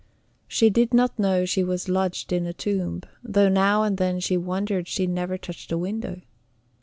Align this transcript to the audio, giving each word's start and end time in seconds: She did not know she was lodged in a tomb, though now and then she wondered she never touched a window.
She 0.47 0.71
did 0.71 0.95
not 0.95 1.19
know 1.19 1.45
she 1.45 1.63
was 1.63 1.87
lodged 1.87 2.33
in 2.33 2.47
a 2.47 2.53
tomb, 2.53 3.03
though 3.23 3.49
now 3.49 3.83
and 3.83 3.97
then 3.99 4.19
she 4.19 4.35
wondered 4.35 4.87
she 4.87 5.05
never 5.05 5.37
touched 5.37 5.71
a 5.71 5.77
window. 5.77 6.21